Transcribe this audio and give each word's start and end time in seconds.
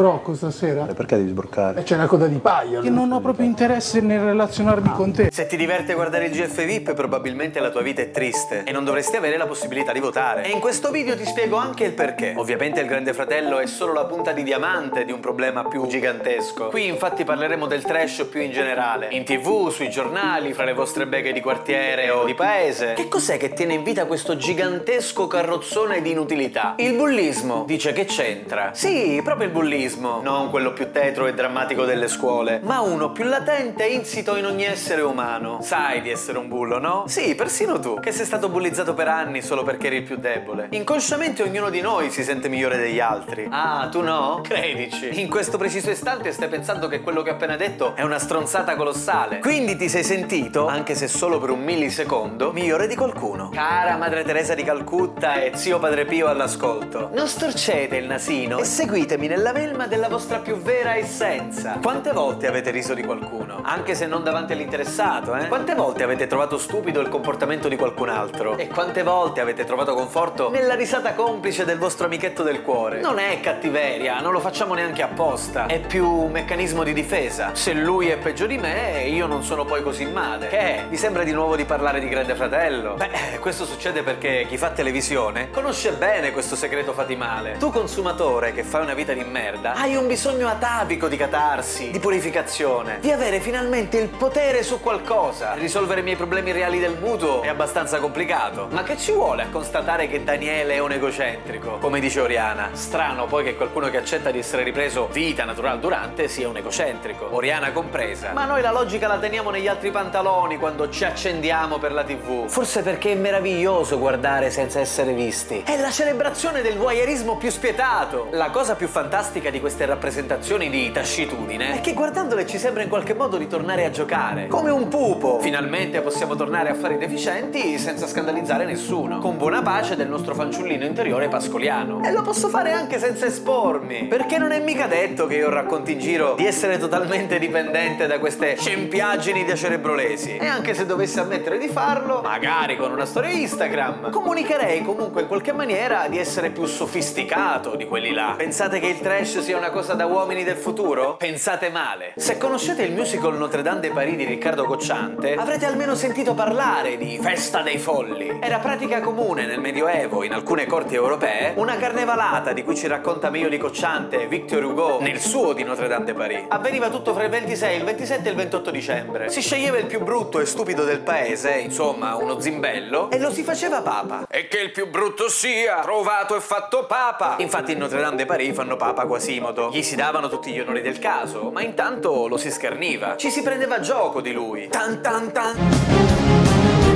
sbrocco 0.00 0.34
stasera? 0.34 0.88
E 0.88 0.94
perché 0.94 1.16
devi 1.16 1.28
sbroccare? 1.28 1.80
E 1.80 1.82
c'è 1.82 1.94
una 1.94 2.06
coda 2.06 2.26
di 2.26 2.38
paio. 2.38 2.80
Che 2.80 2.88
non 2.88 3.12
ho 3.12 3.20
proprio 3.20 3.44
interesse 3.44 4.00
nel 4.00 4.20
relazionarmi 4.20 4.92
con 4.92 5.12
te. 5.12 5.28
Se 5.30 5.46
ti 5.46 5.58
diverte 5.58 5.92
guardare 5.92 6.26
il 6.26 6.32
GF 6.32 6.64
VIP, 6.64 6.94
probabilmente 6.94 7.60
la 7.60 7.68
tua 7.68 7.82
vita 7.82 8.00
è 8.00 8.10
triste 8.10 8.64
e 8.64 8.72
non 8.72 8.84
dovresti 8.84 9.16
avere 9.16 9.36
la 9.36 9.46
possibilità 9.46 9.92
di 9.92 10.00
votare. 10.00 10.44
E 10.44 10.50
in 10.50 10.60
questo 10.60 10.90
video 10.90 11.14
ti 11.16 11.26
spiego 11.26 11.56
anche 11.56 11.84
il 11.84 11.92
perché. 11.92 12.32
Ovviamente 12.36 12.80
il 12.80 12.86
Grande 12.86 13.12
Fratello 13.12 13.58
è 13.58 13.66
solo 13.66 13.92
la 13.92 14.06
punta 14.06 14.32
di 14.32 14.42
diamante 14.42 15.04
di 15.04 15.12
un 15.12 15.20
problema 15.20 15.64
più 15.64 15.86
gigantesco. 15.86 16.68
Qui 16.68 16.86
infatti 16.86 17.24
parleremo 17.24 17.66
del 17.66 17.82
trash 17.82 18.26
più 18.30 18.40
in 18.40 18.52
generale. 18.52 19.08
In 19.10 19.24
tv, 19.24 19.68
sui 19.68 19.90
giornali, 19.90 20.54
fra 20.54 20.64
le 20.64 20.72
vostre 20.72 21.06
beghe 21.06 21.32
di 21.32 21.42
quartiere 21.42 22.08
o 22.08 22.24
di 22.24 22.34
paese. 22.34 22.94
Che 22.94 23.08
cos'è 23.08 23.36
che 23.36 23.52
tiene 23.52 23.74
in 23.74 23.82
vita 23.82 24.06
questo 24.06 24.36
gigantesco 24.36 25.26
carrozzone 25.26 26.00
di 26.00 26.12
inutilità? 26.12 26.74
Il 26.78 26.94
bullismo. 26.94 27.64
Dice 27.66 27.92
che 27.92 28.06
c'entra. 28.06 28.70
Sì, 28.72 29.20
proprio 29.22 29.46
il 29.46 29.52
bullismo. 29.52 29.88
Non 29.98 30.50
quello 30.50 30.72
più 30.72 30.90
tetro 30.90 31.26
e 31.26 31.34
drammatico 31.34 31.84
delle 31.84 32.08
scuole, 32.08 32.60
ma 32.62 32.80
uno 32.80 33.10
più 33.10 33.24
latente 33.24 33.86
e 33.86 33.92
insito 33.92 34.36
in 34.36 34.46
ogni 34.46 34.64
essere 34.64 35.02
umano. 35.02 35.58
Sai 35.62 36.00
di 36.02 36.10
essere 36.10 36.38
un 36.38 36.48
bullo, 36.48 36.78
no? 36.78 37.04
Sì, 37.06 37.34
persino 37.34 37.78
tu, 37.78 37.98
che 38.00 38.12
sei 38.12 38.24
stato 38.24 38.48
bullizzato 38.48 38.94
per 38.94 39.08
anni 39.08 39.42
solo 39.42 39.62
perché 39.62 39.88
eri 39.88 39.96
il 39.96 40.02
più 40.02 40.16
debole. 40.16 40.68
Inconsciamente 40.70 41.42
ognuno 41.42 41.70
di 41.70 41.80
noi 41.80 42.10
si 42.10 42.22
sente 42.22 42.48
migliore 42.48 42.76
degli 42.76 43.00
altri. 43.00 43.48
Ah, 43.50 43.88
tu 43.90 44.02
no? 44.02 44.40
Credici. 44.42 45.20
In 45.20 45.28
questo 45.28 45.58
preciso 45.58 45.90
istante 45.90 46.32
stai 46.32 46.48
pensando 46.48 46.88
che 46.88 47.00
quello 47.00 47.22
che 47.22 47.30
ho 47.30 47.34
appena 47.34 47.56
detto 47.56 47.94
è 47.94 48.02
una 48.02 48.18
stronzata 48.18 48.76
colossale. 48.76 49.38
Quindi 49.40 49.76
ti 49.76 49.88
sei 49.88 50.04
sentito, 50.04 50.66
anche 50.66 50.94
se 50.94 51.08
solo 51.08 51.38
per 51.38 51.50
un 51.50 51.62
millisecondo, 51.62 52.52
migliore 52.52 52.86
di 52.86 52.94
qualcuno. 52.94 53.50
Cara 53.50 53.96
Madre 53.96 54.24
Teresa 54.24 54.54
di 54.54 54.62
Calcutta 54.62 55.42
e 55.42 55.52
zio 55.56 55.78
Padre 55.78 56.04
Pio 56.04 56.26
all'ascolto. 56.26 57.10
Non 57.12 57.26
storcete 57.26 57.96
il 57.96 58.06
nasino 58.06 58.58
e 58.58 58.64
seguitemi 58.64 59.26
nella 59.26 59.52
melma 59.52 59.79
della 59.86 60.08
vostra 60.08 60.38
più 60.38 60.56
vera 60.56 60.96
essenza. 60.96 61.78
Quante 61.82 62.12
volte 62.12 62.46
avete 62.46 62.70
riso 62.70 62.94
di 62.94 63.02
qualcuno? 63.02 63.60
Anche 63.62 63.94
se 63.94 64.06
non 64.06 64.22
davanti 64.22 64.52
all'interessato, 64.52 65.34
eh? 65.34 65.48
Quante 65.48 65.74
volte 65.74 66.02
avete 66.02 66.26
trovato 66.26 66.58
stupido 66.58 67.00
il 67.00 67.08
comportamento 67.08 67.68
di 67.68 67.76
qualcun 67.76 68.08
altro? 68.08 68.56
E 68.56 68.68
quante 68.68 69.02
volte 69.02 69.40
avete 69.40 69.64
trovato 69.64 69.94
conforto 69.94 70.50
nella 70.50 70.74
risata 70.74 71.14
complice 71.14 71.64
del 71.64 71.78
vostro 71.78 72.06
amichetto 72.06 72.42
del 72.42 72.62
cuore? 72.62 73.00
Non 73.00 73.18
è 73.18 73.40
cattiveria, 73.40 74.20
non 74.20 74.32
lo 74.32 74.40
facciamo 74.40 74.74
neanche 74.74 75.02
apposta. 75.02 75.66
È 75.66 75.80
più 75.80 76.06
un 76.06 76.30
meccanismo 76.30 76.82
di 76.82 76.92
difesa. 76.92 77.54
Se 77.54 77.72
lui 77.72 78.08
è 78.08 78.16
peggio 78.18 78.46
di 78.46 78.58
me, 78.58 79.04
io 79.06 79.26
non 79.26 79.42
sono 79.42 79.64
poi 79.64 79.82
così 79.82 80.06
male. 80.06 80.48
Che 80.48 80.58
è? 80.58 80.84
Vi 80.88 80.96
sembra 80.96 81.22
di 81.22 81.32
nuovo 81.32 81.56
di 81.56 81.64
parlare 81.64 82.00
di 82.00 82.08
Grande 82.08 82.34
Fratello? 82.34 82.94
Beh, 82.94 83.38
questo 83.40 83.64
succede 83.64 84.02
perché 84.02 84.46
chi 84.48 84.56
fa 84.56 84.70
televisione 84.70 85.50
conosce 85.50 85.92
bene 85.92 86.30
questo 86.32 86.56
segreto 86.56 86.92
fatimale. 86.92 87.56
Tu 87.58 87.70
consumatore 87.70 88.52
che 88.52 88.62
fai 88.62 88.82
una 88.82 88.94
vita 88.94 89.12
di 89.12 89.24
merda, 89.24 89.69
hai 89.74 89.96
un 89.96 90.06
bisogno 90.06 90.48
atavico 90.48 91.08
di 91.08 91.16
catarsi, 91.16 91.90
di 91.90 91.98
purificazione, 91.98 92.98
di 93.00 93.10
avere 93.10 93.40
finalmente 93.40 93.98
il 93.98 94.08
potere 94.08 94.62
su 94.62 94.80
qualcosa. 94.80 95.54
Risolvere 95.54 96.00
i 96.00 96.02
miei 96.02 96.16
problemi 96.16 96.52
reali 96.52 96.78
del 96.78 96.96
mutuo 97.00 97.42
è 97.42 97.48
abbastanza 97.48 97.98
complicato. 97.98 98.68
Ma 98.70 98.82
che 98.82 98.96
ci 98.96 99.12
vuole 99.12 99.42
a 99.42 99.46
constatare 99.50 100.08
che 100.08 100.22
Daniele 100.24 100.74
è 100.74 100.78
un 100.78 100.92
egocentrico? 100.92 101.78
Come 101.78 102.00
dice 102.00 102.20
Oriana. 102.20 102.70
Strano 102.72 103.26
poi 103.26 103.44
che 103.44 103.56
qualcuno 103.56 103.88
che 103.90 103.96
accetta 103.96 104.30
di 104.30 104.38
essere 104.38 104.62
ripreso 104.62 105.08
vita 105.12 105.44
natural 105.44 105.78
durante 105.78 106.28
sia 106.28 106.48
un 106.48 106.56
egocentrico. 106.56 107.28
Oriana 107.34 107.72
compresa. 107.72 108.32
Ma 108.32 108.44
noi 108.44 108.62
la 108.62 108.72
logica 108.72 109.06
la 109.06 109.18
teniamo 109.18 109.50
negli 109.50 109.68
altri 109.68 109.90
pantaloni 109.90 110.58
quando 110.58 110.88
ci 110.90 111.04
accendiamo 111.04 111.78
per 111.78 111.92
la 111.92 112.04
tv. 112.04 112.48
Forse 112.48 112.82
perché 112.82 113.12
è 113.12 113.14
meraviglioso 113.14 113.98
guardare 113.98 114.50
senza 114.50 114.80
essere 114.80 115.12
visti. 115.12 115.62
È 115.64 115.78
la 115.78 115.90
celebrazione 115.90 116.62
del 116.62 116.76
voyeurismo 116.76 117.36
più 117.36 117.50
spietato. 117.50 118.28
La 118.32 118.50
cosa 118.50 118.74
più 118.74 118.88
fantastica 118.88 119.50
di 119.50 119.59
queste 119.60 119.84
rappresentazioni 119.84 120.70
di 120.70 120.90
tascitudine 120.90 121.74
è 121.74 121.80
che 121.80 121.92
guardandole 121.92 122.46
ci 122.46 122.58
sembra 122.58 122.82
in 122.82 122.88
qualche 122.88 123.14
modo 123.14 123.36
di 123.36 123.46
tornare 123.46 123.84
a 123.84 123.90
giocare. 123.90 124.48
Come 124.48 124.70
un 124.70 124.88
pupo. 124.88 125.38
Finalmente 125.40 126.00
possiamo 126.00 126.34
tornare 126.34 126.70
a 126.70 126.74
fare 126.74 126.94
i 126.94 126.98
deficienti 126.98 127.78
senza 127.78 128.06
scandalizzare 128.06 128.64
nessuno. 128.64 129.18
Con 129.18 129.36
buona 129.36 129.62
pace 129.62 129.94
del 129.96 130.08
nostro 130.08 130.34
fanciullino 130.34 130.84
interiore 130.84 131.28
pascoliano. 131.28 132.02
E 132.02 132.10
lo 132.10 132.22
posso 132.22 132.48
fare 132.48 132.72
anche 132.72 132.98
senza 132.98 133.26
espormi. 133.26 134.06
Perché 134.06 134.38
non 134.38 134.52
è 134.52 134.60
mica 134.60 134.86
detto 134.86 135.26
che 135.26 135.36
io 135.36 135.50
racconti 135.50 135.92
in 135.92 135.98
giro 135.98 136.34
di 136.36 136.46
essere 136.46 136.78
totalmente 136.78 137.38
dipendente 137.38 138.06
da 138.06 138.18
queste 138.18 138.56
scempiaggini 138.56 139.44
da 139.44 139.54
cerebrolesi. 139.54 140.36
E 140.36 140.46
anche 140.46 140.74
se 140.74 140.86
dovessi 140.86 141.18
ammettere 141.18 141.58
di 141.58 141.68
farlo, 141.68 142.22
magari 142.22 142.76
con 142.76 142.90
una 142.90 143.04
storia 143.04 143.30
Instagram, 143.30 144.10
comunicherei 144.10 144.82
comunque 144.82 145.22
in 145.22 145.28
qualche 145.28 145.52
maniera 145.52 146.06
di 146.08 146.18
essere 146.18 146.50
più 146.50 146.64
sofisticato 146.64 147.76
di 147.76 147.86
quelli 147.86 148.12
là. 148.12 148.34
Pensate 148.36 148.80
che 148.80 148.86
il 148.86 149.00
trash 149.00 149.39
sia 149.40 149.56
una 149.56 149.70
cosa 149.70 149.94
da 149.94 150.06
uomini 150.06 150.44
del 150.44 150.56
futuro? 150.56 151.16
Pensate 151.16 151.70
male. 151.70 152.12
Se 152.16 152.36
conoscete 152.36 152.82
il 152.82 152.92
musical 152.92 153.36
Notre 153.36 153.62
Dame 153.62 153.80
de 153.80 153.90
Paris 153.90 154.16
di 154.16 154.24
Riccardo 154.24 154.64
Cocciante, 154.64 155.34
avrete 155.34 155.64
almeno 155.64 155.94
sentito 155.94 156.34
parlare 156.34 156.96
di 156.96 157.18
Festa 157.20 157.62
dei 157.62 157.78
Folli. 157.78 158.38
Era 158.40 158.58
pratica 158.58 159.00
comune 159.00 159.46
nel 159.46 159.60
Medioevo, 159.60 160.22
in 160.24 160.32
alcune 160.32 160.66
corti 160.66 160.94
europee, 160.94 161.54
una 161.56 161.76
carnevalata 161.76 162.52
di 162.52 162.62
cui 162.62 162.76
ci 162.76 162.86
racconta 162.86 163.30
meglio 163.30 163.48
di 163.48 163.58
Cocciante 163.58 164.26
Victor 164.26 164.62
Hugo 164.64 165.00
nel 165.00 165.20
suo 165.20 165.52
di 165.52 165.64
Notre 165.64 165.88
Dame 165.88 166.04
de 166.04 166.14
Paris. 166.14 166.44
Avveniva 166.48 166.90
tutto 166.90 167.14
fra 167.14 167.24
il 167.24 167.30
26, 167.30 167.76
il 167.76 167.84
27 167.84 168.26
e 168.26 168.30
il 168.30 168.36
28 168.36 168.70
dicembre. 168.70 169.30
Si 169.30 169.40
sceglieva 169.40 169.78
il 169.78 169.86
più 169.86 170.02
brutto 170.02 170.40
e 170.40 170.46
stupido 170.46 170.84
del 170.84 171.00
paese, 171.00 171.52
insomma 171.52 172.14
uno 172.16 172.40
zimbello, 172.40 173.10
e 173.10 173.18
lo 173.18 173.30
si 173.30 173.42
faceva 173.42 173.80
papa. 173.80 174.26
E 174.28 174.48
che 174.48 174.58
il 174.58 174.70
più 174.70 174.88
brutto 174.88 175.28
sia 175.28 175.80
trovato 175.80 176.36
e 176.36 176.40
fatto 176.40 176.86
papa. 176.86 177.36
Infatti 177.38 177.72
in 177.72 177.78
Notre 177.78 178.00
Dame 178.00 178.16
de 178.16 178.26
Paris 178.26 178.54
fanno 178.54 178.76
papa 178.76 179.06
Quasimodo. 179.30 179.70
Gli 179.70 179.82
si 179.82 179.94
davano 179.94 180.28
tutti 180.28 180.50
gli 180.50 180.58
onori 180.58 180.82
del 180.82 180.98
caso, 180.98 181.50
ma 181.52 181.62
intanto 181.62 182.26
lo 182.26 182.36
si 182.36 182.50
scherniva. 182.50 183.16
Ci 183.16 183.30
si 183.30 183.42
prendeva 183.42 183.78
gioco 183.78 184.20
di 184.20 184.32
lui. 184.32 184.68
Tan 184.68 185.00
tan 185.00 185.30
tan. 185.30 186.19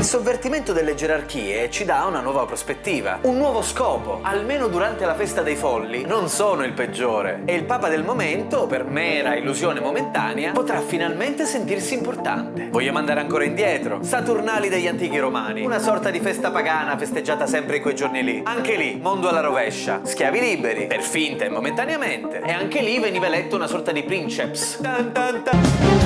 Il 0.04 0.10
sovvertimento 0.10 0.74
delle 0.74 0.94
gerarchie 0.94 1.70
ci 1.70 1.86
dà 1.86 2.04
una 2.04 2.20
nuova 2.20 2.44
prospettiva, 2.44 3.20
un 3.22 3.38
nuovo 3.38 3.62
scopo. 3.62 4.18
Almeno 4.20 4.68
durante 4.68 5.06
la 5.06 5.14
festa 5.14 5.40
dei 5.40 5.56
folli 5.56 6.04
non 6.04 6.28
sono 6.28 6.62
il 6.62 6.74
peggiore 6.74 7.40
e 7.46 7.54
il 7.54 7.64
papa 7.64 7.88
del 7.88 8.04
momento, 8.04 8.66
per 8.66 8.84
mera 8.84 9.34
illusione 9.34 9.80
momentanea, 9.80 10.52
potrà 10.52 10.82
finalmente 10.82 11.46
sentirsi 11.46 11.94
importante. 11.94 12.68
Vogliamo 12.70 12.98
andare 12.98 13.20
ancora 13.20 13.44
indietro? 13.44 14.00
Saturnali 14.02 14.68
degli 14.68 14.88
antichi 14.88 15.18
romani, 15.18 15.64
una 15.64 15.78
sorta 15.78 16.10
di 16.10 16.20
festa 16.20 16.50
pagana 16.50 16.98
festeggiata 16.98 17.46
sempre 17.46 17.76
in 17.76 17.82
quei 17.82 17.94
giorni 17.94 18.22
lì. 18.22 18.42
Anche 18.44 18.76
lì, 18.76 18.98
mondo 19.00 19.30
alla 19.30 19.40
rovescia, 19.40 20.02
schiavi 20.04 20.38
liberi, 20.38 20.86
per 20.86 21.00
finta 21.00 21.46
e 21.46 21.48
momentaneamente. 21.48 22.42
E 22.44 22.52
anche 22.52 22.82
lì 22.82 22.98
veniva 23.00 23.24
eletto 23.24 23.56
una 23.56 23.66
sorta 23.66 23.90
di 23.90 24.02
princeps. 24.02 24.80
Tan 24.82 25.12
tan 25.12 25.42
tan. 25.42 26.03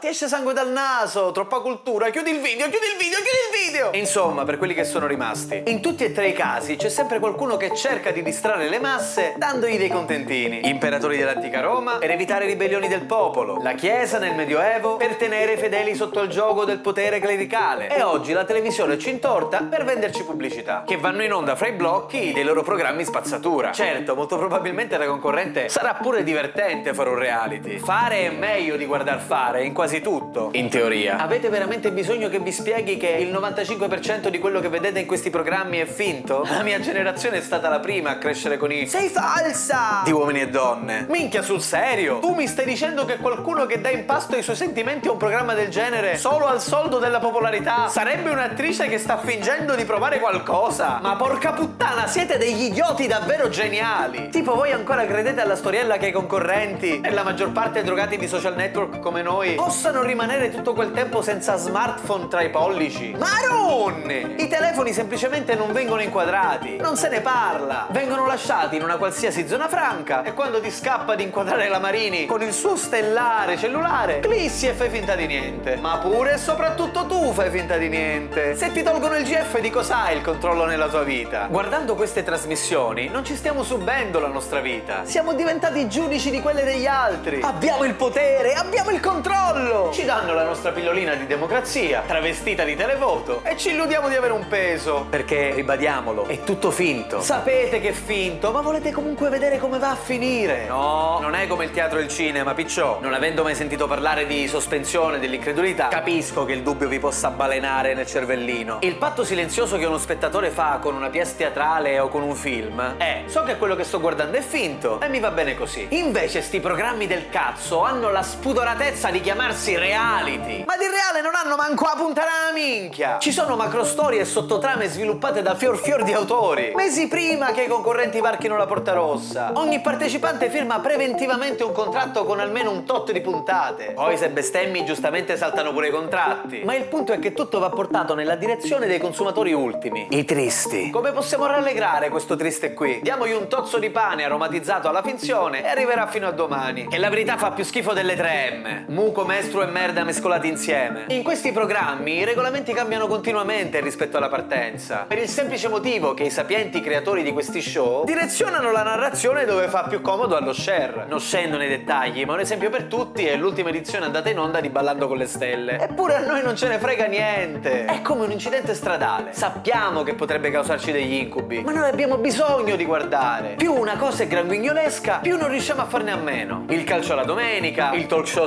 Ti 0.00 0.08
esce 0.08 0.28
sangue 0.28 0.52
dal 0.52 0.70
naso, 0.70 1.30
troppa 1.30 1.60
cultura, 1.60 2.10
chiudi 2.10 2.30
il 2.30 2.40
video, 2.40 2.68
chiudi 2.68 2.86
il 2.86 2.98
video, 2.98 3.18
chiudi 3.18 3.30
il 3.30 3.70
video! 3.70 3.90
Insomma, 3.92 4.44
per 4.44 4.58
quelli 4.58 4.74
che 4.74 4.84
sono 4.84 5.06
rimasti, 5.06 5.62
in 5.66 5.80
tutti 5.80 6.04
e 6.04 6.12
tre 6.12 6.28
i 6.28 6.32
casi 6.32 6.76
c'è 6.76 6.88
sempre 6.88 7.18
qualcuno 7.20 7.56
che 7.56 7.74
cerca 7.74 8.10
di 8.10 8.22
distrarre 8.22 8.68
le 8.68 8.80
masse 8.80 9.34
dandogli 9.36 9.78
dei 9.78 9.88
contentini. 9.88 10.68
Imperatori 10.68 11.16
dell'antica 11.16 11.60
Roma 11.60 11.98
per 11.98 12.10
evitare 12.10 12.46
ribellioni 12.46 12.88
del 12.88 13.02
popolo, 13.02 13.60
la 13.62 13.74
Chiesa 13.74 14.18
nel 14.18 14.34
Medioevo 14.34 14.96
per 14.96 15.14
tenere 15.16 15.52
i 15.52 15.56
fedeli 15.58 15.94
sotto 15.94 16.20
il 16.22 16.28
gioco 16.28 16.64
del 16.64 16.80
potere 16.80 17.20
clericale 17.20 17.94
e 17.94 18.02
oggi 18.02 18.32
la 18.32 18.44
televisione 18.44 18.98
ci 18.98 19.10
intorta 19.10 19.62
per 19.62 19.84
venderci 19.84 20.24
pubblicità, 20.24 20.82
che 20.86 20.96
vanno 20.96 21.22
in 21.22 21.32
onda 21.32 21.54
fra 21.56 21.68
i 21.68 21.72
blocchi 21.72 22.32
dei 22.32 22.44
loro 22.44 22.62
programmi 22.62 23.04
spazzatura. 23.04 23.70
Certo, 23.70 24.14
molto 24.14 24.38
probabilmente 24.38 24.98
la 24.98 25.06
concorrente 25.06 25.68
sarà 25.68 25.94
pure 25.94 26.24
divertente 26.24 26.92
fare 26.94 27.10
un 27.10 27.18
reality. 27.18 27.78
Fare 27.78 28.26
è 28.26 28.30
meglio 28.30 28.76
di 28.76 28.86
guardar 28.86 29.20
fare 29.20 29.62
in 29.62 29.72
quasi 29.84 30.00
tutto, 30.00 30.48
in 30.52 30.70
teoria. 30.70 31.18
Avete 31.18 31.50
veramente 31.50 31.92
bisogno 31.92 32.30
che 32.30 32.38
vi 32.38 32.52
spieghi 32.52 32.96
che 32.96 33.08
il 33.08 33.30
95% 33.30 34.28
di 34.28 34.38
quello 34.38 34.58
che 34.58 34.70
vedete 34.70 34.98
in 34.98 35.06
questi 35.06 35.28
programmi 35.28 35.76
è 35.76 35.84
finto? 35.84 36.42
La 36.48 36.62
mia 36.62 36.80
generazione 36.80 37.36
è 37.36 37.40
stata 37.42 37.68
la 37.68 37.80
prima 37.80 38.08
a 38.12 38.16
crescere 38.16 38.56
con 38.56 38.72
i 38.72 38.86
Sei 38.86 39.10
falsa! 39.10 40.00
di 40.02 40.10
uomini 40.10 40.40
e 40.40 40.48
donne. 40.48 41.04
Minchia, 41.10 41.42
sul 41.42 41.60
serio? 41.60 42.18
Tu 42.20 42.32
mi 42.32 42.46
stai 42.46 42.64
dicendo 42.64 43.04
che 43.04 43.18
qualcuno 43.18 43.66
che 43.66 43.78
dà 43.82 43.90
in 43.90 44.06
pasto 44.06 44.36
i 44.36 44.42
suoi 44.42 44.56
sentimenti 44.56 45.08
a 45.08 45.12
un 45.12 45.18
programma 45.18 45.52
del 45.52 45.68
genere 45.68 46.16
solo 46.16 46.46
al 46.46 46.62
soldo 46.62 46.98
della 46.98 47.18
popolarità 47.18 47.88
sarebbe 47.88 48.30
un'attrice 48.30 48.88
che 48.88 48.96
sta 48.96 49.18
fingendo 49.18 49.74
di 49.74 49.84
provare 49.84 50.18
qualcosa? 50.18 50.98
Ma 51.02 51.14
porca 51.16 51.52
puttana, 51.52 52.06
siete 52.06 52.38
degli 52.38 52.62
idioti 52.62 53.06
davvero 53.06 53.50
geniali! 53.50 54.30
Tipo 54.30 54.54
voi 54.54 54.72
ancora 54.72 55.04
credete 55.04 55.42
alla 55.42 55.56
storiella 55.56 55.98
che 55.98 56.06
i 56.06 56.12
concorrenti 56.12 57.02
e 57.02 57.10
la 57.10 57.22
maggior 57.22 57.52
parte 57.52 57.82
drogati 57.82 58.16
di 58.16 58.26
social 58.26 58.54
network 58.54 59.00
come 59.00 59.20
noi 59.20 59.56
possano 59.74 60.02
rimanere 60.02 60.50
tutto 60.50 60.72
quel 60.72 60.92
tempo 60.92 61.20
senza 61.20 61.56
smartphone 61.56 62.28
tra 62.28 62.42
i 62.42 62.50
pollici? 62.50 63.12
Marone! 63.18 64.34
I 64.36 64.46
telefoni 64.46 64.92
semplicemente 64.92 65.56
non 65.56 65.72
vengono 65.72 66.00
inquadrati, 66.00 66.76
non 66.76 66.96
se 66.96 67.08
ne 67.08 67.20
parla, 67.20 67.88
vengono 67.90 68.24
lasciati 68.24 68.76
in 68.76 68.84
una 68.84 68.98
qualsiasi 68.98 69.48
zona 69.48 69.66
franca 69.66 70.22
e 70.22 70.32
quando 70.32 70.60
ti 70.60 70.70
scappa 70.70 71.16
di 71.16 71.24
inquadrare 71.24 71.68
la 71.68 71.80
Marini 71.80 72.24
con 72.26 72.40
il 72.40 72.52
suo 72.52 72.76
stellare 72.76 73.56
cellulare, 73.56 74.20
clissi 74.20 74.68
e 74.68 74.74
fai 74.74 74.90
finta 74.90 75.16
di 75.16 75.26
niente. 75.26 75.74
Ma 75.74 75.98
pure 75.98 76.34
e 76.34 76.38
soprattutto 76.38 77.04
tu 77.06 77.32
fai 77.32 77.50
finta 77.50 77.76
di 77.76 77.88
niente. 77.88 78.54
Se 78.54 78.70
ti 78.70 78.84
tolgono 78.84 79.16
il 79.16 79.24
GF 79.24 79.58
di 79.58 79.70
cos'hai 79.70 80.14
il 80.16 80.22
controllo 80.22 80.66
nella 80.66 80.86
tua 80.86 81.02
vita? 81.02 81.48
Guardando 81.50 81.96
queste 81.96 82.22
trasmissioni 82.22 83.08
non 83.08 83.24
ci 83.24 83.34
stiamo 83.34 83.64
subendo 83.64 84.20
la 84.20 84.28
nostra 84.28 84.60
vita, 84.60 85.00
siamo 85.02 85.32
diventati 85.32 85.88
giudici 85.88 86.30
di 86.30 86.40
quelle 86.40 86.62
degli 86.62 86.86
altri. 86.86 87.40
Abbiamo 87.42 87.82
il 87.82 87.94
potere, 87.94 88.52
abbiamo 88.52 88.90
il 88.90 89.00
controllo. 89.00 89.63
Ci 89.92 90.04
danno 90.04 90.34
la 90.34 90.44
nostra 90.44 90.72
pillolina 90.72 91.14
di 91.14 91.26
democrazia, 91.26 92.02
travestita 92.06 92.64
di 92.64 92.76
televoto 92.76 93.40
e 93.44 93.56
ci 93.56 93.70
illudiamo 93.70 94.08
di 94.08 94.14
avere 94.14 94.34
un 94.34 94.46
peso. 94.46 95.06
Perché, 95.08 95.52
ribadiamolo, 95.54 96.26
è 96.26 96.42
tutto 96.44 96.70
finto. 96.70 97.22
Sapete 97.22 97.80
che 97.80 97.88
è 97.88 97.92
finto, 97.92 98.52
ma 98.52 98.60
volete 98.60 98.92
comunque 98.92 99.30
vedere 99.30 99.58
come 99.58 99.78
va 99.78 99.90
a 99.90 99.96
finire. 99.96 100.66
No, 100.68 101.18
non 101.20 101.34
è 101.34 101.46
come 101.46 101.64
il 101.64 101.70
teatro 101.70 101.98
e 101.98 102.02
il 102.02 102.08
cinema, 102.08 102.52
picciò. 102.52 102.98
Non 103.00 103.14
avendo 103.14 103.42
mai 103.42 103.54
sentito 103.54 103.86
parlare 103.86 104.26
di 104.26 104.46
sospensione 104.48 105.18
dell'incredulità, 105.18 105.88
capisco 105.88 106.44
che 106.44 106.52
il 106.52 106.62
dubbio 106.62 106.86
vi 106.88 106.98
possa 106.98 107.30
balenare 107.30 107.94
nel 107.94 108.06
cervellino. 108.06 108.78
Il 108.82 108.96
patto 108.96 109.24
silenzioso 109.24 109.78
che 109.78 109.86
uno 109.86 109.98
spettatore 109.98 110.50
fa 110.50 110.78
con 110.80 110.94
una 110.94 111.08
pièce 111.08 111.36
teatrale 111.36 111.98
o 112.00 112.08
con 112.08 112.22
un 112.22 112.34
film 112.34 112.96
è 112.98 113.22
so 113.26 113.42
che 113.44 113.56
quello 113.56 113.76
che 113.76 113.84
sto 113.84 114.00
guardando 114.00 114.36
è 114.36 114.42
finto 114.42 115.00
e 115.00 115.08
mi 115.08 115.20
va 115.20 115.30
bene 115.30 115.54
così. 115.54 115.86
Invece 115.90 116.42
sti 116.42 116.60
programmi 116.60 117.06
del 117.06 117.30
cazzo 117.30 117.82
hanno 117.82 118.10
la 118.10 118.22
spudoratezza 118.22 119.10
di 119.10 119.20
chiamarsi 119.44 119.76
reality. 119.76 120.64
Ma 120.64 120.76
di 120.78 120.86
reale 120.86 121.20
non 121.20 121.34
hanno 121.34 121.56
manco 121.56 121.84
a 121.84 121.94
puntare 121.96 122.28
alla 122.28 122.54
minchia. 122.54 123.18
Ci 123.18 123.30
sono 123.30 123.56
macrostorie 123.56 124.20
e 124.20 124.24
sottotrame 124.24 124.88
sviluppate 124.88 125.42
da 125.42 125.54
fior 125.54 125.76
fior 125.76 126.02
di 126.02 126.14
autori. 126.14 126.72
Mesi 126.74 127.08
prima 127.08 127.52
che 127.52 127.64
i 127.64 127.68
concorrenti 127.68 128.20
varchino 128.20 128.56
la 128.56 128.64
porta 128.64 128.92
rossa. 128.92 129.52
Ogni 129.54 129.80
partecipante 129.80 130.48
firma 130.48 130.80
preventivamente 130.80 131.62
un 131.62 131.72
contratto 131.72 132.24
con 132.24 132.40
almeno 132.40 132.70
un 132.70 132.84
tot 132.84 133.12
di 133.12 133.20
puntate. 133.20 133.92
Poi 133.94 134.16
se 134.16 134.30
bestemmi 134.30 134.84
giustamente 134.86 135.36
saltano 135.36 135.72
pure 135.72 135.88
i 135.88 135.90
contratti. 135.90 136.62
Ma 136.64 136.74
il 136.74 136.84
punto 136.84 137.12
è 137.12 137.18
che 137.18 137.34
tutto 137.34 137.58
va 137.58 137.68
portato 137.68 138.14
nella 138.14 138.36
direzione 138.36 138.86
dei 138.86 138.98
consumatori 138.98 139.52
ultimi. 139.52 140.06
I 140.10 140.24
tristi. 140.24 140.88
Come 140.88 141.12
possiamo 141.12 141.44
rallegrare 141.44 142.08
questo 142.08 142.34
triste 142.34 142.72
qui? 142.72 143.00
Diamogli 143.02 143.32
un 143.32 143.48
tozzo 143.48 143.78
di 143.78 143.90
pane 143.90 144.24
aromatizzato 144.24 144.88
alla 144.88 145.02
finzione 145.02 145.62
e 145.62 145.68
arriverà 145.68 146.06
fino 146.06 146.26
a 146.26 146.30
domani. 146.30 146.88
Che 146.88 146.96
la 146.98 147.10
verità 147.10 147.36
fa 147.36 147.50
più 147.50 147.64
schifo 147.64 147.92
delle 147.92 148.16
3M. 148.16 148.84
Muco, 148.86 149.24
mestro 149.34 149.64
e 149.64 149.66
merda 149.66 150.04
mescolati 150.04 150.46
insieme. 150.46 151.06
In 151.08 151.24
questi 151.24 151.50
programmi 151.50 152.18
i 152.18 152.24
regolamenti 152.24 152.72
cambiano 152.72 153.08
continuamente 153.08 153.80
rispetto 153.80 154.16
alla 154.16 154.28
partenza. 154.28 155.06
Per 155.08 155.18
il 155.18 155.26
semplice 155.26 155.66
motivo 155.66 156.14
che 156.14 156.22
i 156.22 156.30
sapienti 156.30 156.80
creatori 156.80 157.24
di 157.24 157.32
questi 157.32 157.60
show 157.60 158.04
direzionano 158.04 158.70
la 158.70 158.84
narrazione 158.84 159.44
dove 159.44 159.66
fa 159.66 159.86
più 159.88 160.00
comodo 160.02 160.36
allo 160.36 160.52
share. 160.52 161.06
Non 161.08 161.18
scendo 161.18 161.56
nei 161.56 161.68
dettagli, 161.68 162.24
ma 162.24 162.34
un 162.34 162.40
esempio 162.40 162.70
per 162.70 162.84
tutti 162.84 163.26
è 163.26 163.34
l'ultima 163.34 163.70
edizione 163.70 164.04
andata 164.04 164.30
in 164.30 164.38
onda 164.38 164.60
di 164.60 164.68
Ballando 164.68 165.08
con 165.08 165.16
le 165.16 165.26
Stelle. 165.26 165.80
Eppure 165.80 166.14
a 166.14 166.20
noi 166.20 166.40
non 166.40 166.54
ce 166.54 166.68
ne 166.68 166.78
frega 166.78 167.06
niente. 167.06 167.86
È 167.86 168.02
come 168.02 168.26
un 168.26 168.30
incidente 168.30 168.72
stradale. 168.72 169.32
Sappiamo 169.32 170.04
che 170.04 170.14
potrebbe 170.14 170.52
causarci 170.52 170.92
degli 170.92 171.14
incubi, 171.14 171.60
ma 171.60 171.72
noi 171.72 171.88
abbiamo 171.88 172.18
bisogno 172.18 172.76
di 172.76 172.84
guardare. 172.84 173.54
Più 173.56 173.74
una 173.74 173.96
cosa 173.96 174.22
è 174.22 174.28
granguignolesca, 174.28 175.18
più 175.22 175.36
non 175.36 175.48
riusciamo 175.48 175.80
a 175.80 175.86
farne 175.86 176.12
a 176.12 176.16
meno. 176.16 176.66
Il 176.68 176.84
calcio 176.84 177.14
alla 177.14 177.24
domenica, 177.24 177.94
il 177.94 178.06
talk 178.06 178.28
show 178.28 178.46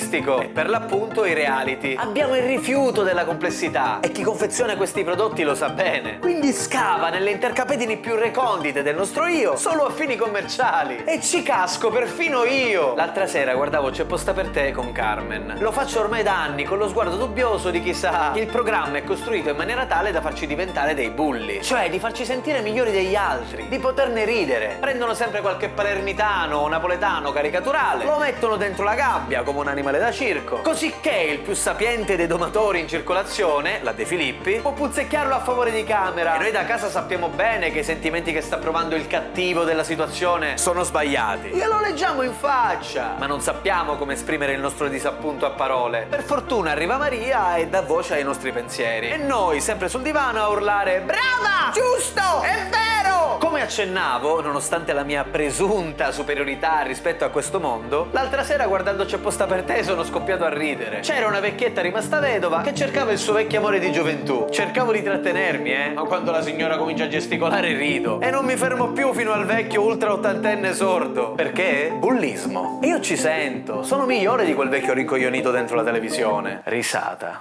sensazionalistico 0.00 0.40
e 0.40 0.46
per 0.46 0.68
l'appunto 0.68 1.24
i 1.24 1.34
reality. 1.34 1.94
Abbiamo 1.96 2.34
il 2.34 2.42
rifiuto 2.42 3.02
della 3.02 3.24
complessità 3.24 4.00
e 4.00 4.10
chi 4.10 4.22
confeziona 4.22 4.76
questi 4.76 5.04
prodotti 5.04 5.42
lo 5.42 5.54
sa 5.54 5.68
bene. 5.68 6.18
Quindi 6.18 6.52
scava 6.52 7.10
nelle 7.10 7.30
intercapedini 7.30 7.98
più 7.98 8.14
recondite 8.14 8.82
del 8.82 8.96
nostro 8.96 9.26
io 9.26 9.56
solo 9.56 9.84
a 9.84 9.90
fini 9.90 10.16
commerciali. 10.16 11.04
E 11.04 11.20
ci 11.20 11.42
casco 11.42 11.90
perfino 11.90 12.44
io. 12.44 12.94
L'altra 12.94 13.26
sera 13.26 13.54
guardavo 13.54 13.90
C'è 13.90 14.04
posta 14.04 14.32
per 14.32 14.48
te 14.48 14.72
con 14.72 14.92
Carmen. 14.92 15.56
Lo 15.58 15.72
faccio 15.72 16.00
ormai 16.00 16.22
da 16.22 16.40
anni 16.42 16.64
con 16.64 16.78
lo 16.78 16.88
sguardo 16.88 17.16
dubbioso 17.16 17.70
di 17.70 17.82
chi 17.82 17.92
sa. 17.92 18.32
Il 18.34 18.46
programma 18.46 18.98
è 18.98 19.04
costruito 19.04 19.50
in 19.50 19.56
maniera 19.56 19.84
tale 19.84 20.12
da 20.12 20.20
farci 20.20 20.46
diventare 20.46 20.94
dei 20.94 21.10
bulli. 21.10 21.62
Cioè 21.62 21.90
di 21.90 21.98
farci 21.98 22.24
sentire 22.24 22.60
migliori 22.60 22.90
degli 22.90 23.14
altri, 23.14 23.68
di 23.68 23.78
poterne 23.78 24.24
ridere. 24.24 24.76
Prendono 24.80 25.14
sempre 25.14 25.40
qualche 25.40 25.68
palermitano 25.68 26.58
o 26.58 26.68
napoletano 26.68 27.32
caricaturale, 27.32 28.04
lo 28.04 28.18
mettono 28.18 28.56
dentro 28.56 28.84
la 28.84 28.94
gabbia 28.94 29.42
come 29.42 29.60
un 29.60 29.68
animale 29.68 29.89
da 29.98 30.12
circo. 30.12 30.60
Così 30.60 30.94
che 31.00 31.28
il 31.30 31.38
più 31.38 31.54
sapiente 31.54 32.16
dei 32.16 32.26
domatori 32.26 32.80
in 32.80 32.88
circolazione, 32.88 33.80
la 33.82 33.92
De 33.92 34.04
Filippi, 34.04 34.60
può 34.60 34.72
puzzecchiarlo 34.72 35.34
a 35.34 35.40
favore 35.40 35.70
di 35.70 35.84
camera. 35.84 36.36
E 36.36 36.38
noi 36.38 36.50
da 36.50 36.64
casa 36.64 36.88
sappiamo 36.88 37.28
bene 37.28 37.70
che 37.70 37.80
i 37.80 37.84
sentimenti 37.84 38.32
che 38.32 38.40
sta 38.40 38.58
provando 38.58 38.94
il 38.94 39.06
cattivo 39.06 39.64
della 39.64 39.84
situazione 39.84 40.58
sono 40.58 40.82
sbagliati. 40.82 41.48
Glielo 41.48 41.80
leggiamo 41.80 42.22
in 42.22 42.32
faccia, 42.32 43.16
ma 43.18 43.26
non 43.26 43.40
sappiamo 43.40 43.96
come 43.96 44.14
esprimere 44.14 44.52
il 44.52 44.60
nostro 44.60 44.88
disappunto 44.88 45.46
a 45.46 45.50
parole. 45.50 46.06
Per 46.08 46.22
fortuna 46.22 46.70
arriva 46.70 46.96
Maria 46.96 47.56
e 47.56 47.66
dà 47.66 47.82
voce 47.82 48.14
ai 48.14 48.24
nostri 48.24 48.52
pensieri. 48.52 49.08
E 49.10 49.16
noi, 49.16 49.60
sempre 49.60 49.88
sul 49.88 50.02
divano, 50.02 50.40
a 50.40 50.48
urlare 50.48 51.00
Brava! 51.00 51.72
Giusto! 51.72 52.42
È 52.42 52.66
vero! 52.70 52.89
Accennavo, 53.70 54.40
nonostante 54.40 54.92
la 54.92 55.04
mia 55.04 55.22
presunta 55.22 56.10
superiorità 56.10 56.80
rispetto 56.80 57.24
a 57.24 57.28
questo 57.28 57.60
mondo, 57.60 58.08
l'altra 58.10 58.42
sera 58.42 58.66
guardando 58.66 59.04
C'è 59.04 59.18
posta 59.18 59.46
per 59.46 59.62
te 59.62 59.84
sono 59.84 60.02
scoppiato 60.02 60.44
a 60.44 60.52
ridere. 60.52 60.98
C'era 61.02 61.28
una 61.28 61.38
vecchietta 61.38 61.80
rimasta 61.80 62.18
vedova 62.18 62.62
che 62.62 62.74
cercava 62.74 63.12
il 63.12 63.18
suo 63.18 63.34
vecchio 63.34 63.60
amore 63.60 63.78
di 63.78 63.92
gioventù. 63.92 64.48
Cercavo 64.50 64.90
di 64.90 65.04
trattenermi, 65.04 65.70
eh, 65.70 65.90
ma 65.90 66.02
quando 66.02 66.32
la 66.32 66.42
signora 66.42 66.78
comincia 66.78 67.04
a 67.04 67.08
gesticolare 67.08 67.76
rido. 67.76 68.20
E 68.20 68.30
non 68.30 68.44
mi 68.44 68.56
fermo 68.56 68.88
più 68.88 69.12
fino 69.12 69.30
al 69.30 69.46
vecchio 69.46 69.82
ultra 69.82 70.12
ottantenne 70.14 70.74
sordo. 70.74 71.34
Perché? 71.34 71.92
Bullismo. 71.96 72.80
Io 72.82 72.98
ci 72.98 73.16
sento, 73.16 73.84
sono 73.84 74.04
migliore 74.04 74.44
di 74.46 74.54
quel 74.54 74.68
vecchio 74.68 74.94
rincoglionito 74.94 75.52
dentro 75.52 75.76
la 75.76 75.84
televisione. 75.84 76.62
Risata. 76.64 77.38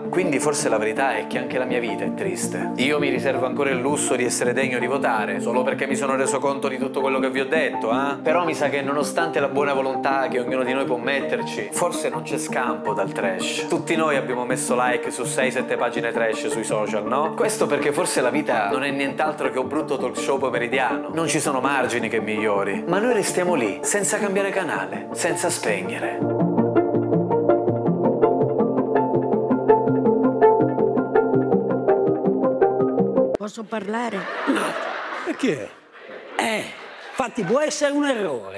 Quindi 0.08 0.38
forse 0.38 0.70
la 0.70 0.78
verità 0.78 1.14
è 1.14 1.26
che 1.26 1.36
anche 1.36 1.58
la 1.58 1.66
mia 1.66 1.78
vita 1.78 2.04
è 2.04 2.14
triste. 2.14 2.72
Io 2.76 2.98
mi 2.98 3.10
riservo 3.10 3.44
ancora 3.44 3.68
il 3.68 3.80
lusso 3.80 4.16
di 4.16 4.24
essere 4.24 4.54
degno 4.54 4.78
di 4.78 4.86
votare, 4.86 5.25
solo 5.40 5.62
perché 5.62 5.86
mi 5.86 5.96
sono 5.96 6.16
reso 6.16 6.38
conto 6.38 6.68
di 6.68 6.78
tutto 6.78 7.00
quello 7.00 7.18
che 7.18 7.30
vi 7.30 7.40
ho 7.40 7.46
detto, 7.46 7.90
eh? 7.90 8.16
Però 8.22 8.44
mi 8.44 8.54
sa 8.54 8.68
che 8.68 8.80
nonostante 8.80 9.40
la 9.40 9.48
buona 9.48 9.72
volontà 9.72 10.28
che 10.28 10.40
ognuno 10.40 10.62
di 10.62 10.72
noi 10.72 10.84
può 10.84 10.96
metterci, 10.96 11.68
forse 11.72 12.08
non 12.08 12.22
c'è 12.22 12.38
scampo 12.38 12.94
dal 12.94 13.12
trash. 13.12 13.66
Tutti 13.68 13.96
noi 13.96 14.16
abbiamo 14.16 14.44
messo 14.44 14.74
like 14.78 15.10
su 15.10 15.22
6-7 15.22 15.76
pagine 15.76 16.12
trash 16.12 16.48
sui 16.48 16.64
social, 16.64 17.04
no? 17.04 17.34
Questo 17.34 17.66
perché 17.66 17.92
forse 17.92 18.20
la 18.20 18.30
vita 18.30 18.70
non 18.70 18.84
è 18.84 18.90
nient'altro 18.90 19.50
che 19.50 19.58
un 19.58 19.68
brutto 19.68 19.98
talk 19.98 20.16
show 20.16 20.38
pomeridiano. 20.38 21.10
Non 21.12 21.28
ci 21.28 21.40
sono 21.40 21.60
margini 21.60 22.08
che 22.08 22.20
migliori. 22.20 22.84
Ma 22.86 22.98
noi 22.98 23.12
restiamo 23.12 23.54
lì, 23.54 23.80
senza 23.82 24.18
cambiare 24.18 24.50
canale, 24.50 25.08
senza 25.12 25.50
spegnere. 25.50 26.54
Posso 33.36 33.62
parlare? 33.62 34.95
Perché? 35.26 35.68
Eh, 36.36 36.64
infatti 37.10 37.42
può 37.42 37.58
essere 37.58 37.92
un 37.92 38.06
errore. 38.06 38.54